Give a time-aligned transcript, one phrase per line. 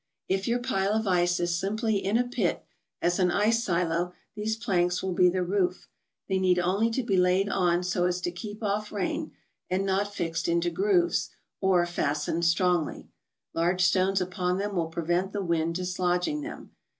[0.27, 2.65] If your pile of ice is simply in a pit,
[3.03, 5.87] as an ice silo, these planks will be the roof.
[6.27, 9.33] They need only be laid on so as to keep off rain,
[9.69, 11.29] and not fixed into grooves,
[11.59, 13.11] or fastened strongly.
[13.53, 16.71] Large stones upon them will prevent the wind dislodging them.